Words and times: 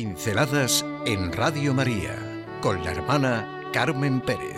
Pinceladas 0.00 0.82
en 1.04 1.30
Radio 1.30 1.74
María 1.74 2.16
con 2.62 2.82
la 2.82 2.92
hermana 2.92 3.68
Carmen 3.70 4.22
Pérez. 4.22 4.56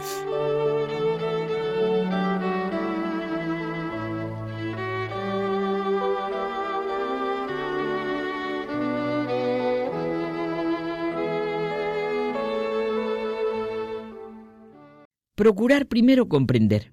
Procurar 15.35 15.89
primero 15.89 16.29
comprender. 16.29 16.93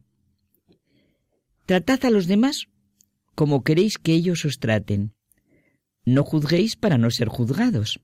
Tratad 1.68 2.04
a 2.04 2.10
los 2.10 2.26
demás 2.26 2.66
como 3.36 3.64
queréis 3.64 4.00
que 4.00 4.14
ellos 4.14 4.44
os 4.44 4.58
traten. 4.58 5.14
No 6.04 6.24
juzguéis 6.24 6.76
para 6.76 6.98
no 6.98 7.12
ser 7.12 7.28
juzgados. 7.28 8.00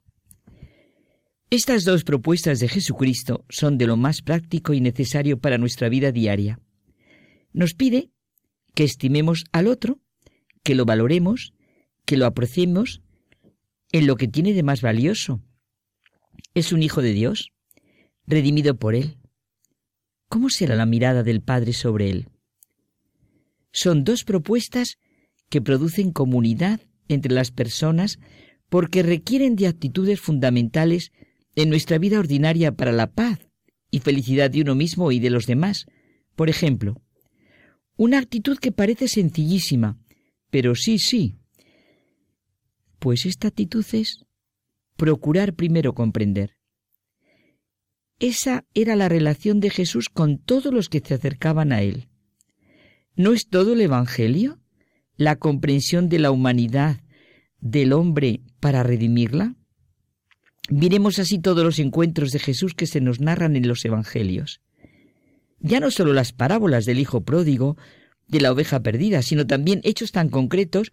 Estas 1.52 1.86
dos 1.86 2.04
propuestas 2.04 2.60
de 2.60 2.68
Jesucristo 2.68 3.46
son 3.50 3.78
de 3.78 3.86
lo 3.86 3.98
más 3.98 4.22
práctico 4.22 4.74
y 4.74 4.82
necesario 4.82 5.40
para 5.40 5.58
nuestra 5.58 5.90
vida 5.90 6.12
diaria. 6.12 6.60
Nos 7.54 7.74
pide 7.76 8.10
que 8.74 8.84
estimemos 8.84 9.46
al 9.52 9.68
otro, 9.68 10.00
que 10.64 10.76
lo 10.76 10.86
valoremos, 10.86 11.54
que 12.06 12.18
lo 12.18 12.26
apreciemos 12.26 13.02
en 13.92 14.08
lo 14.08 14.16
que 14.16 14.28
tiene 14.28 14.54
de 14.54 14.64
más 14.64 14.82
valioso. 14.82 15.42
Es 16.56 16.74
un 16.74 16.82
hijo 16.82 17.02
de 17.02 17.14
Dios, 17.14 17.52
redimido 18.26 18.78
por 18.78 18.96
Él. 18.96 19.18
¿Cómo 20.28 20.50
será 20.50 20.76
la 20.76 20.88
mirada 20.88 21.22
del 21.22 21.42
Padre 21.42 21.74
sobre 21.74 22.10
Él? 22.10 22.28
Son 23.72 24.04
dos 24.04 24.24
propuestas 24.24 24.98
que 25.50 25.62
producen 25.62 26.12
comunidad 26.12 26.82
entre 27.08 27.34
las 27.34 27.52
personas 27.52 28.20
porque 28.68 29.04
requieren 29.04 29.56
de 29.56 29.68
actitudes 29.68 30.20
fundamentales 30.20 31.12
en 31.56 31.70
nuestra 31.70 31.98
vida 31.98 32.20
ordinaria 32.20 32.74
para 32.74 32.92
la 32.92 33.12
paz 33.12 33.40
y 33.92 34.00
felicidad 34.00 34.52
de 34.52 34.62
uno 34.62 34.76
mismo 34.76 35.12
y 35.12 35.20
de 35.20 35.30
los 35.30 35.46
demás. 35.46 35.86
Por 36.36 36.50
ejemplo, 36.50 37.02
una 37.98 38.20
actitud 38.20 38.58
que 38.58 38.72
parece 38.72 39.08
sencillísima, 39.08 39.98
pero 40.50 40.76
sí, 40.76 41.00
sí. 41.00 41.38
Pues 43.00 43.26
esta 43.26 43.48
actitud 43.48 43.86
es 43.94 44.26
procurar 44.98 45.54
primero 45.54 45.94
comprender. 45.94 46.58
Esa 48.20 48.66
era 48.74 48.96
la 48.96 49.10
relación 49.10 49.60
de 49.60 49.70
Jesús 49.70 50.10
con 50.10 50.38
todos 50.38 50.74
los 50.74 50.90
que 50.90 51.02
se 51.02 51.14
acercaban 51.14 51.72
a 51.72 51.82
Él. 51.82 52.08
¿No 53.16 53.34
es 53.34 53.48
todo 53.48 53.74
el 53.74 53.82
Evangelio? 53.82 54.60
La 55.18 55.38
comprensión 55.38 56.10
de 56.10 56.20
la 56.20 56.32
humanidad, 56.32 57.02
del 57.60 57.94
hombre 57.94 58.42
para 58.60 58.84
redimirla? 58.84 59.56
Miremos 60.70 61.20
así 61.20 61.40
todos 61.40 61.64
los 61.64 61.80
encuentros 61.80 62.32
de 62.32 62.40
Jesús 62.40 62.74
que 62.74 62.88
se 62.88 63.02
nos 63.02 63.20
narran 63.20 63.56
en 63.56 63.68
los 63.68 63.86
Evangelios. 63.86 64.62
Ya 65.60 65.80
no 65.80 65.92
solo 65.92 66.14
las 66.14 66.34
parábolas 66.34 66.86
del 66.86 67.00
Hijo 67.00 67.22
pródigo, 67.22 67.78
de 68.28 68.42
la 68.42 68.52
oveja 68.52 68.82
perdida, 68.82 69.22
sino 69.22 69.46
también 69.46 69.82
hechos 69.84 70.12
tan 70.12 70.30
concretos 70.30 70.92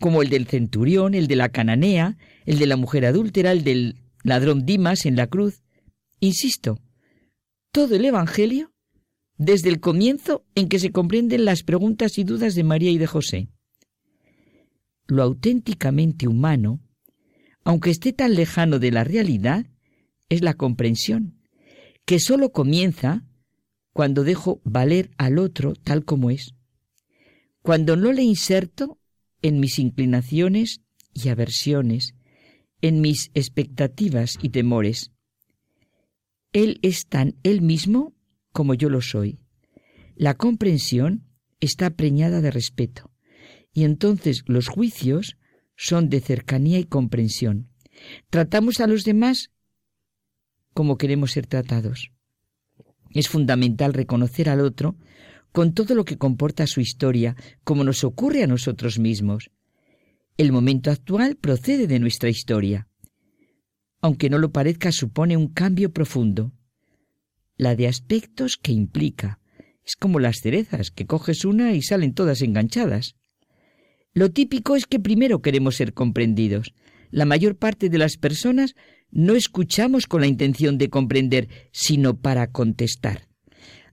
como 0.00 0.22
el 0.22 0.30
del 0.30 0.46
centurión, 0.46 1.14
el 1.14 1.28
de 1.28 1.36
la 1.36 1.50
cananea, 1.50 2.16
el 2.44 2.58
de 2.58 2.66
la 2.66 2.76
mujer 2.76 3.06
adúltera, 3.06 3.52
el 3.52 3.62
del 3.62 3.96
ladrón 4.24 4.66
Dimas 4.66 5.06
en 5.06 5.16
la 5.16 5.28
cruz. 5.28 5.62
Insisto, 6.18 6.80
todo 7.70 7.94
el 7.94 8.04
Evangelio 8.04 8.72
desde 9.38 9.70
el 9.70 9.80
comienzo 9.80 10.44
en 10.54 10.68
que 10.68 10.78
se 10.78 10.92
comprenden 10.92 11.44
las 11.44 11.62
preguntas 11.62 12.18
y 12.18 12.24
dudas 12.24 12.54
de 12.54 12.64
María 12.64 12.90
y 12.90 12.98
de 12.98 13.06
José. 13.06 13.48
Lo 15.06 15.22
auténticamente 15.22 16.28
humano 16.28 16.80
aunque 17.64 17.90
esté 17.90 18.12
tan 18.12 18.34
lejano 18.34 18.78
de 18.78 18.90
la 18.90 19.04
realidad, 19.04 19.66
es 20.28 20.42
la 20.42 20.54
comprensión, 20.54 21.38
que 22.04 22.18
sólo 22.18 22.52
comienza 22.52 23.24
cuando 23.92 24.24
dejo 24.24 24.60
valer 24.64 25.10
al 25.18 25.38
otro 25.38 25.74
tal 25.74 26.04
como 26.04 26.30
es, 26.30 26.54
cuando 27.60 27.96
no 27.96 28.12
le 28.12 28.22
inserto 28.22 28.98
en 29.42 29.60
mis 29.60 29.78
inclinaciones 29.78 30.80
y 31.12 31.28
aversiones, 31.28 32.14
en 32.80 33.00
mis 33.00 33.30
expectativas 33.34 34.38
y 34.42 34.48
temores. 34.48 35.12
Él 36.52 36.78
es 36.82 37.06
tan 37.06 37.36
él 37.42 37.62
mismo 37.62 38.14
como 38.52 38.74
yo 38.74 38.88
lo 38.88 39.00
soy. 39.00 39.38
La 40.16 40.34
comprensión 40.34 41.24
está 41.60 41.90
preñada 41.90 42.40
de 42.40 42.50
respeto, 42.50 43.10
y 43.72 43.84
entonces 43.84 44.42
los 44.46 44.68
juicios 44.68 45.36
son 45.82 46.08
de 46.08 46.20
cercanía 46.20 46.78
y 46.78 46.84
comprensión. 46.84 47.68
Tratamos 48.30 48.78
a 48.78 48.86
los 48.86 49.02
demás 49.02 49.50
como 50.74 50.96
queremos 50.96 51.32
ser 51.32 51.48
tratados. 51.48 52.12
Es 53.10 53.28
fundamental 53.28 53.92
reconocer 53.92 54.48
al 54.48 54.60
otro 54.60 54.96
con 55.50 55.74
todo 55.74 55.96
lo 55.96 56.04
que 56.04 56.16
comporta 56.16 56.68
su 56.68 56.80
historia, 56.80 57.34
como 57.64 57.82
nos 57.82 58.04
ocurre 58.04 58.44
a 58.44 58.46
nosotros 58.46 59.00
mismos. 59.00 59.50
El 60.38 60.52
momento 60.52 60.92
actual 60.92 61.34
procede 61.34 61.88
de 61.88 61.98
nuestra 61.98 62.30
historia. 62.30 62.88
Aunque 64.00 64.30
no 64.30 64.38
lo 64.38 64.52
parezca, 64.52 64.92
supone 64.92 65.36
un 65.36 65.48
cambio 65.48 65.92
profundo. 65.92 66.52
La 67.56 67.74
de 67.74 67.88
aspectos 67.88 68.56
que 68.56 68.70
implica. 68.70 69.40
Es 69.84 69.96
como 69.96 70.20
las 70.20 70.40
cerezas, 70.40 70.92
que 70.92 71.06
coges 71.06 71.44
una 71.44 71.72
y 71.72 71.82
salen 71.82 72.14
todas 72.14 72.40
enganchadas. 72.40 73.16
Lo 74.14 74.30
típico 74.30 74.76
es 74.76 74.86
que 74.86 75.00
primero 75.00 75.40
queremos 75.40 75.76
ser 75.76 75.94
comprendidos. 75.94 76.74
La 77.10 77.24
mayor 77.24 77.56
parte 77.56 77.88
de 77.88 77.98
las 77.98 78.18
personas 78.18 78.74
no 79.10 79.34
escuchamos 79.34 80.06
con 80.06 80.20
la 80.20 80.26
intención 80.26 80.76
de 80.78 80.90
comprender, 80.90 81.48
sino 81.72 82.18
para 82.18 82.50
contestar. 82.50 83.28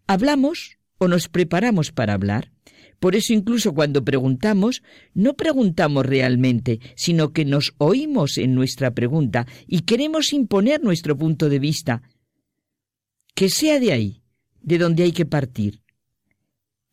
Hablamos 0.07 0.77
o 0.97 1.07
nos 1.07 1.29
preparamos 1.29 1.91
para 1.91 2.13
hablar. 2.13 2.51
Por 2.99 3.15
eso 3.15 3.31
incluso 3.31 3.73
cuando 3.73 4.03
preguntamos, 4.03 4.83
no 5.13 5.35
preguntamos 5.35 6.05
realmente, 6.05 6.81
sino 6.95 7.31
que 7.31 7.45
nos 7.45 7.73
oímos 7.77 8.37
en 8.37 8.55
nuestra 8.55 8.93
pregunta 8.93 9.47
y 9.67 9.81
queremos 9.81 10.33
imponer 10.33 10.83
nuestro 10.83 11.17
punto 11.17 11.47
de 11.47 11.59
vista. 11.59 12.01
Que 13.35 13.49
sea 13.49 13.79
de 13.79 13.93
ahí, 13.93 14.21
de 14.61 14.77
donde 14.77 15.03
hay 15.03 15.13
que 15.13 15.25
partir. 15.25 15.81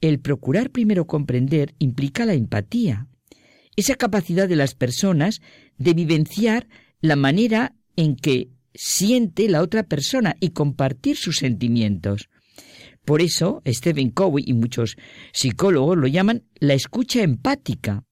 El 0.00 0.20
procurar 0.20 0.70
primero 0.70 1.08
comprender 1.08 1.74
implica 1.80 2.24
la 2.24 2.34
empatía 2.34 3.08
esa 3.76 3.94
capacidad 3.94 4.48
de 4.48 4.56
las 4.56 4.74
personas 4.74 5.40
de 5.78 5.94
vivenciar 5.94 6.66
la 7.00 7.16
manera 7.16 7.74
en 7.96 8.16
que 8.16 8.48
siente 8.74 9.48
la 9.48 9.62
otra 9.62 9.82
persona 9.84 10.36
y 10.40 10.50
compartir 10.50 11.16
sus 11.16 11.36
sentimientos. 11.36 12.28
Por 13.04 13.22
eso, 13.22 13.62
Stephen 13.66 14.10
Covey 14.10 14.44
y 14.46 14.52
muchos 14.52 14.96
psicólogos 15.32 15.96
lo 15.96 16.08
llaman 16.08 16.44
la 16.58 16.74
escucha 16.74 17.22
empática. 17.22 18.04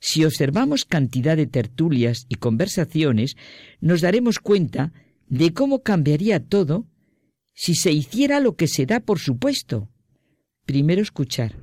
Si 0.00 0.24
observamos 0.24 0.84
cantidad 0.84 1.36
de 1.36 1.46
tertulias 1.46 2.26
y 2.28 2.36
conversaciones, 2.36 3.36
nos 3.80 4.00
daremos 4.00 4.38
cuenta 4.38 4.92
de 5.28 5.52
cómo 5.52 5.82
cambiaría 5.82 6.40
todo 6.40 6.86
si 7.54 7.74
se 7.74 7.92
hiciera 7.92 8.40
lo 8.40 8.56
que 8.56 8.68
se 8.68 8.86
da 8.86 9.00
por 9.00 9.18
supuesto. 9.18 9.88
Primero 10.66 11.02
escuchar, 11.02 11.58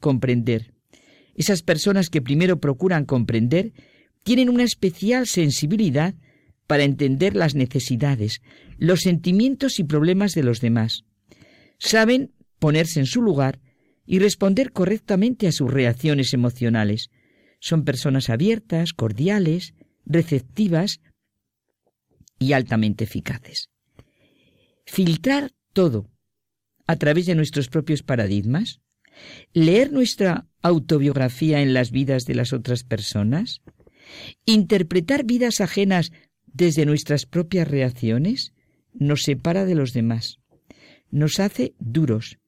comprender, 0.00 0.71
esas 1.42 1.62
personas 1.62 2.08
que 2.08 2.22
primero 2.22 2.58
procuran 2.58 3.04
comprender 3.04 3.72
tienen 4.22 4.48
una 4.48 4.62
especial 4.62 5.26
sensibilidad 5.26 6.14
para 6.66 6.84
entender 6.84 7.36
las 7.36 7.54
necesidades, 7.54 8.40
los 8.78 9.00
sentimientos 9.00 9.78
y 9.78 9.84
problemas 9.84 10.32
de 10.32 10.42
los 10.42 10.60
demás. 10.60 11.04
Saben 11.78 12.32
ponerse 12.58 13.00
en 13.00 13.06
su 13.06 13.20
lugar 13.20 13.60
y 14.06 14.20
responder 14.20 14.72
correctamente 14.72 15.48
a 15.48 15.52
sus 15.52 15.70
reacciones 15.70 16.32
emocionales. 16.32 17.10
Son 17.60 17.84
personas 17.84 18.30
abiertas, 18.30 18.92
cordiales, 18.92 19.74
receptivas 20.06 21.00
y 22.38 22.52
altamente 22.52 23.04
eficaces. 23.04 23.68
Filtrar 24.86 25.52
todo 25.72 26.08
a 26.86 26.96
través 26.96 27.26
de 27.26 27.34
nuestros 27.34 27.68
propios 27.68 28.02
paradigmas, 28.02 28.80
leer 29.52 29.92
nuestra 29.92 30.46
autobiografía 30.62 31.60
en 31.60 31.74
las 31.74 31.90
vidas 31.90 32.24
de 32.24 32.34
las 32.34 32.52
otras 32.52 32.84
personas? 32.84 33.62
¿Interpretar 34.44 35.24
vidas 35.24 35.60
ajenas 35.60 36.12
desde 36.46 36.86
nuestras 36.86 37.26
propias 37.26 37.68
reacciones? 37.68 38.52
Nos 38.92 39.22
separa 39.22 39.64
de 39.64 39.74
los 39.74 39.92
demás. 39.92 40.38
Nos 41.10 41.40
hace 41.40 41.74
duros, 41.78 42.38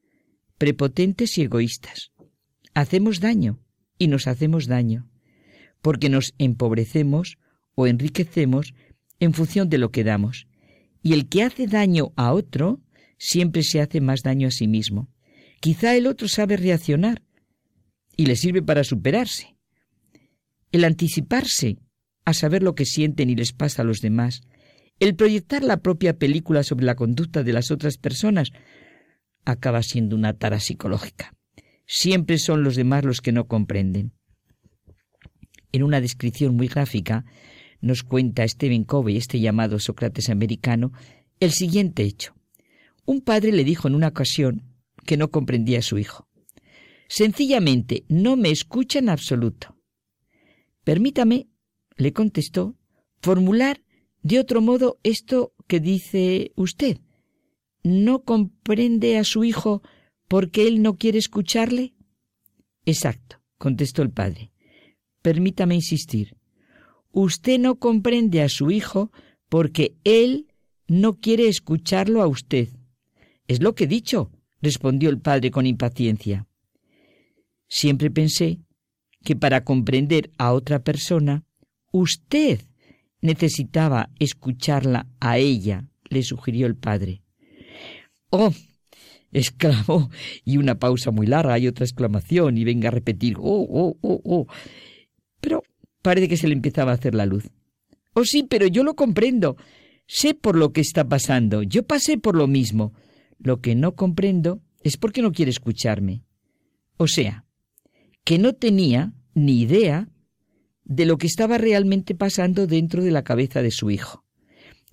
prepotentes 0.58 1.38
y 1.38 1.42
egoístas. 1.42 2.12
Hacemos 2.74 3.20
daño 3.20 3.60
y 3.98 4.08
nos 4.08 4.26
hacemos 4.26 4.66
daño, 4.66 5.08
porque 5.80 6.08
nos 6.08 6.34
empobrecemos 6.38 7.38
o 7.74 7.86
enriquecemos 7.86 8.74
en 9.20 9.32
función 9.32 9.68
de 9.68 9.78
lo 9.78 9.90
que 9.90 10.04
damos. 10.04 10.46
Y 11.02 11.12
el 11.12 11.28
que 11.28 11.42
hace 11.42 11.66
daño 11.66 12.12
a 12.16 12.32
otro 12.32 12.80
siempre 13.18 13.62
se 13.62 13.80
hace 13.80 14.00
más 14.00 14.22
daño 14.22 14.48
a 14.48 14.50
sí 14.50 14.66
mismo. 14.66 15.13
Quizá 15.64 15.96
el 15.96 16.06
otro 16.06 16.28
sabe 16.28 16.58
reaccionar, 16.58 17.22
y 18.18 18.26
le 18.26 18.36
sirve 18.36 18.60
para 18.60 18.84
superarse. 18.84 19.56
El 20.72 20.84
anticiparse 20.84 21.78
a 22.26 22.34
saber 22.34 22.62
lo 22.62 22.74
que 22.74 22.84
sienten 22.84 23.30
y 23.30 23.34
les 23.34 23.54
pasa 23.54 23.80
a 23.80 23.86
los 23.86 24.02
demás 24.02 24.42
El 25.00 25.16
proyectar 25.16 25.64
la 25.64 25.78
propia 25.78 26.18
película 26.18 26.64
sobre 26.64 26.84
la 26.84 26.96
conducta 26.96 27.42
de 27.42 27.54
las 27.54 27.70
otras 27.70 27.96
personas 27.96 28.50
acaba 29.46 29.82
siendo 29.82 30.16
una 30.16 30.34
tara 30.34 30.60
psicológica. 30.60 31.32
Siempre 31.86 32.36
son 32.36 32.62
los 32.62 32.76
demás 32.76 33.06
los 33.06 33.22
que 33.22 33.32
no 33.32 33.46
comprenden. 33.46 34.12
En 35.72 35.82
una 35.82 36.02
descripción 36.02 36.56
muy 36.56 36.68
gráfica 36.68 37.24
nos 37.80 38.02
cuenta 38.02 38.46
Stephen 38.46 38.84
Covey, 38.84 39.16
este 39.16 39.40
llamado 39.40 39.78
Sócrates 39.78 40.28
americano, 40.28 40.92
el 41.40 41.52
siguiente 41.52 42.02
hecho. 42.02 42.34
Un 43.06 43.22
padre 43.22 43.50
le 43.50 43.64
dijo 43.64 43.88
en 43.88 43.94
una 43.94 44.08
ocasión 44.08 44.73
que 45.04 45.16
no 45.16 45.30
comprendía 45.30 45.78
a 45.78 45.82
su 45.82 45.98
hijo. 45.98 46.28
Sencillamente 47.08 48.04
no 48.08 48.36
me 48.36 48.50
escucha 48.50 48.98
en 48.98 49.08
absoluto. 49.08 49.76
Permítame, 50.82 51.48
le 51.96 52.12
contestó, 52.12 52.76
formular 53.22 53.82
de 54.22 54.40
otro 54.40 54.60
modo 54.60 54.98
esto 55.02 55.54
que 55.66 55.80
dice 55.80 56.52
usted. 56.56 56.98
¿No 57.82 58.22
comprende 58.22 59.18
a 59.18 59.24
su 59.24 59.44
hijo 59.44 59.82
porque 60.28 60.66
él 60.66 60.82
no 60.82 60.96
quiere 60.96 61.18
escucharle? 61.18 61.94
Exacto, 62.86 63.40
contestó 63.58 64.02
el 64.02 64.10
padre. 64.10 64.52
Permítame 65.22 65.74
insistir. 65.74 66.36
Usted 67.12 67.58
no 67.58 67.78
comprende 67.78 68.42
a 68.42 68.48
su 68.48 68.70
hijo 68.70 69.12
porque 69.48 69.96
él 70.04 70.48
no 70.88 71.14
quiere 71.14 71.48
escucharlo 71.48 72.22
a 72.22 72.26
usted. 72.26 72.68
Es 73.46 73.62
lo 73.62 73.74
que 73.74 73.84
he 73.84 73.86
dicho, 73.86 74.32
respondió 74.64 75.10
el 75.10 75.20
padre 75.20 75.50
con 75.50 75.66
impaciencia. 75.66 76.46
Siempre 77.68 78.10
pensé 78.10 78.58
que 79.22 79.36
para 79.36 79.64
comprender 79.64 80.30
a 80.38 80.52
otra 80.52 80.82
persona, 80.82 81.44
usted 81.92 82.60
necesitaba 83.20 84.10
escucharla 84.18 85.06
a 85.20 85.38
ella, 85.38 85.88
le 86.10 86.22
sugirió 86.22 86.66
el 86.66 86.76
padre. 86.76 87.22
Oh, 88.30 88.52
exclamó, 89.32 90.10
y 90.44 90.58
una 90.58 90.78
pausa 90.78 91.10
muy 91.10 91.26
larga 91.26 91.58
y 91.58 91.68
otra 91.68 91.84
exclamación, 91.84 92.58
y 92.58 92.64
venga 92.64 92.88
a 92.88 92.92
repetir, 92.92 93.36
oh, 93.38 93.66
oh, 93.68 93.96
oh, 94.02 94.20
oh. 94.24 94.46
Pero 95.40 95.62
parece 96.02 96.28
que 96.28 96.36
se 96.36 96.48
le 96.48 96.54
empezaba 96.54 96.92
a 96.92 96.94
hacer 96.94 97.14
la 97.14 97.26
luz. 97.26 97.44
Oh, 98.14 98.24
sí, 98.24 98.44
pero 98.48 98.66
yo 98.66 98.84
lo 98.84 98.94
comprendo. 98.94 99.56
Sé 100.06 100.34
por 100.34 100.56
lo 100.56 100.72
que 100.72 100.80
está 100.80 101.08
pasando. 101.08 101.62
Yo 101.62 101.82
pasé 101.84 102.18
por 102.18 102.36
lo 102.36 102.46
mismo. 102.46 102.92
Lo 103.44 103.60
que 103.60 103.74
no 103.74 103.94
comprendo 103.94 104.62
es 104.82 104.96
por 104.96 105.12
qué 105.12 105.20
no 105.20 105.30
quiere 105.30 105.50
escucharme. 105.50 106.24
O 106.96 107.06
sea, 107.06 107.44
que 108.24 108.38
no 108.38 108.54
tenía 108.54 109.12
ni 109.34 109.60
idea 109.60 110.08
de 110.84 111.04
lo 111.04 111.18
que 111.18 111.26
estaba 111.26 111.58
realmente 111.58 112.14
pasando 112.14 112.66
dentro 112.66 113.04
de 113.04 113.10
la 113.10 113.22
cabeza 113.22 113.60
de 113.60 113.70
su 113.70 113.90
hijo. 113.90 114.24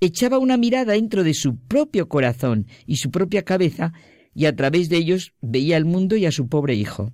Echaba 0.02 0.38
una 0.38 0.58
mirada 0.58 0.94
dentro 0.94 1.24
de 1.24 1.34
su 1.34 1.60
propio 1.60 2.10
corazón 2.10 2.68
y 2.86 2.98
su 2.98 3.10
propia 3.10 3.44
cabeza 3.44 3.94
y 4.36 4.46
a 4.48 4.56
través 4.56 4.90
de 4.90 4.98
ellos 4.98 5.34
veía 5.42 5.78
al 5.78 5.86
mundo 5.86 6.18
y 6.18 6.26
a 6.26 6.32
su 6.34 6.50
pobre 6.50 6.76
hijo. 6.76 7.14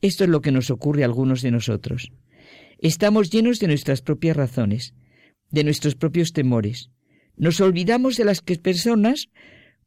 Esto 0.00 0.24
es 0.24 0.30
lo 0.30 0.40
que 0.40 0.52
nos 0.52 0.70
ocurre 0.70 1.02
a 1.02 1.06
algunos 1.06 1.42
de 1.42 1.50
nosotros. 1.50 2.12
Estamos 2.78 3.28
llenos 3.28 3.58
de 3.58 3.66
nuestras 3.66 4.00
propias 4.00 4.38
razones, 4.38 4.94
de 5.50 5.64
nuestros 5.64 5.96
propios 5.96 6.32
temores. 6.32 6.90
Nos 7.36 7.60
olvidamos 7.60 8.16
de 8.16 8.24
las 8.24 8.40
personas 8.40 9.28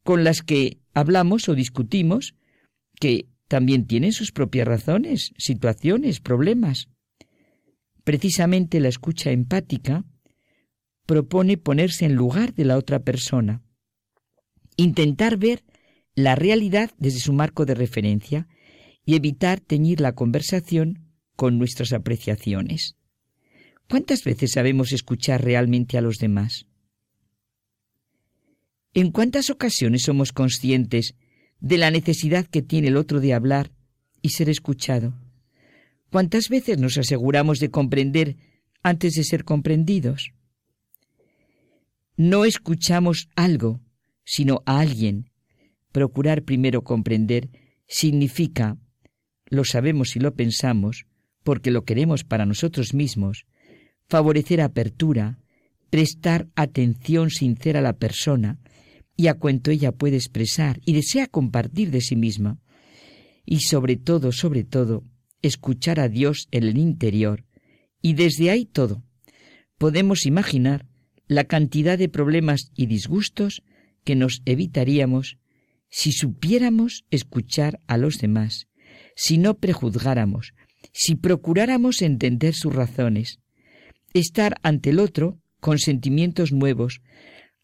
con 0.04 0.22
las 0.22 0.42
que 0.42 0.78
hablamos 0.92 1.48
o 1.48 1.54
discutimos, 1.54 2.36
que 3.00 3.26
también 3.48 3.86
tienen 3.86 4.12
sus 4.12 4.30
propias 4.30 4.68
razones, 4.68 5.32
situaciones, 5.36 6.20
problemas. 6.20 6.88
Precisamente 8.04 8.80
la 8.80 8.88
escucha 8.88 9.32
empática 9.32 10.04
propone 11.06 11.56
ponerse 11.56 12.04
en 12.04 12.14
lugar 12.14 12.54
de 12.54 12.64
la 12.64 12.76
otra 12.76 13.00
persona, 13.00 13.62
intentar 14.76 15.36
ver 15.36 15.64
la 16.14 16.34
realidad 16.36 16.90
desde 16.98 17.20
su 17.20 17.32
marco 17.32 17.66
de 17.66 17.74
referencia 17.74 18.46
y 19.04 19.16
evitar 19.16 19.60
teñir 19.60 20.00
la 20.00 20.14
conversación 20.14 21.10
con 21.36 21.58
nuestras 21.58 21.92
apreciaciones. 21.92 22.96
¿Cuántas 23.88 24.24
veces 24.24 24.52
sabemos 24.52 24.92
escuchar 24.92 25.44
realmente 25.44 25.98
a 25.98 26.00
los 26.00 26.16
demás? 26.18 26.66
¿En 28.96 29.10
cuántas 29.10 29.50
ocasiones 29.50 30.02
somos 30.02 30.32
conscientes 30.32 31.16
de 31.58 31.78
la 31.78 31.90
necesidad 31.90 32.46
que 32.46 32.62
tiene 32.62 32.88
el 32.88 32.96
otro 32.96 33.18
de 33.18 33.34
hablar 33.34 33.72
y 34.22 34.28
ser 34.28 34.48
escuchado? 34.48 35.14
¿Cuántas 36.10 36.48
veces 36.48 36.78
nos 36.78 36.96
aseguramos 36.96 37.58
de 37.58 37.70
comprender 37.70 38.36
antes 38.84 39.14
de 39.14 39.24
ser 39.24 39.44
comprendidos? 39.44 40.30
No 42.16 42.44
escuchamos 42.44 43.28
algo, 43.34 43.80
sino 44.22 44.62
a 44.64 44.78
alguien. 44.78 45.32
Procurar 45.90 46.44
primero 46.44 46.84
comprender 46.84 47.48
significa, 47.88 48.78
lo 49.46 49.64
sabemos 49.64 50.14
y 50.14 50.20
lo 50.20 50.36
pensamos, 50.36 51.06
porque 51.42 51.72
lo 51.72 51.84
queremos 51.84 52.22
para 52.22 52.46
nosotros 52.46 52.94
mismos, 52.94 53.46
favorecer 54.06 54.60
apertura, 54.60 55.40
prestar 55.90 56.46
atención 56.54 57.30
sincera 57.30 57.80
a 57.80 57.82
la 57.82 57.94
persona 57.94 58.60
y 59.16 59.28
a 59.28 59.34
cuanto 59.34 59.70
ella 59.70 59.92
puede 59.92 60.16
expresar 60.16 60.80
y 60.84 60.92
desea 60.92 61.26
compartir 61.26 61.90
de 61.90 62.00
sí 62.00 62.16
misma, 62.16 62.58
y 63.46 63.60
sobre 63.60 63.96
todo, 63.96 64.32
sobre 64.32 64.64
todo, 64.64 65.04
escuchar 65.42 66.00
a 66.00 66.08
Dios 66.08 66.48
en 66.50 66.64
el 66.64 66.78
interior, 66.78 67.44
y 68.00 68.14
desde 68.14 68.50
ahí 68.50 68.64
todo. 68.64 69.02
Podemos 69.78 70.26
imaginar 70.26 70.86
la 71.26 71.44
cantidad 71.44 71.98
de 71.98 72.08
problemas 72.08 72.70
y 72.74 72.86
disgustos 72.86 73.62
que 74.04 74.14
nos 74.14 74.42
evitaríamos 74.44 75.38
si 75.88 76.12
supiéramos 76.12 77.04
escuchar 77.10 77.80
a 77.86 77.96
los 77.96 78.18
demás, 78.18 78.66
si 79.16 79.38
no 79.38 79.58
prejuzgáramos, 79.58 80.52
si 80.92 81.14
procuráramos 81.14 82.02
entender 82.02 82.54
sus 82.54 82.74
razones, 82.74 83.38
estar 84.12 84.56
ante 84.62 84.90
el 84.90 84.98
otro 84.98 85.38
con 85.60 85.78
sentimientos 85.78 86.52
nuevos, 86.52 87.00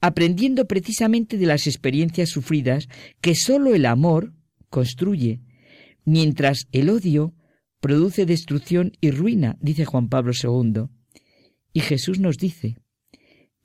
aprendiendo 0.00 0.66
precisamente 0.66 1.36
de 1.36 1.46
las 1.46 1.66
experiencias 1.66 2.30
sufridas 2.30 2.88
que 3.20 3.34
sólo 3.34 3.74
el 3.74 3.86
amor 3.86 4.32
construye, 4.68 5.40
mientras 6.04 6.66
el 6.72 6.90
odio 6.90 7.34
produce 7.80 8.26
destrucción 8.26 8.92
y 9.00 9.10
ruina, 9.10 9.56
dice 9.60 9.84
Juan 9.84 10.08
Pablo 10.08 10.32
II. 10.32 10.84
Y 11.72 11.80
Jesús 11.80 12.18
nos 12.18 12.36
dice, 12.36 12.76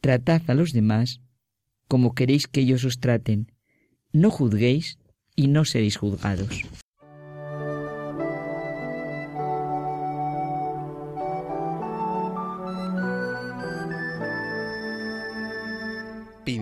tratad 0.01 0.41
a 0.47 0.53
los 0.53 0.71
demás 0.71 1.21
como 1.87 2.13
queréis 2.13 2.47
que 2.47 2.61
ellos 2.61 2.83
os 2.83 2.99
traten, 2.99 3.51
no 4.11 4.31
juzguéis 4.31 4.97
y 5.35 5.47
no 5.47 5.65
seréis 5.65 5.97
juzgados. 5.97 6.63